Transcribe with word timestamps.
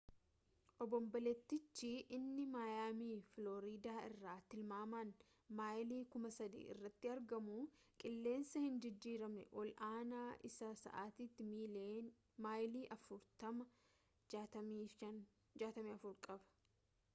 obonboleettichi 0.83 1.89
inni 2.19 2.45
maayaamii 2.53 3.17
filooriidaa 3.33 3.97
irraa 4.13 4.37
timaamaan 4.53 5.11
maayilii 5.59 5.99
3,000 6.15 6.57
irratti 6.75 7.11
argamu 7.15 7.57
qilleensa 8.05 8.61
hinjijjiiramne 8.65 9.43
ol 9.63 9.73
aanaa 9.91 10.25
isaa 10.51 10.73
sa’atiitti 10.85 11.47
maayilii 11.51 12.87
40 12.95 13.61
64 14.39 15.13
kph 15.63 16.15
qaba 16.29 16.41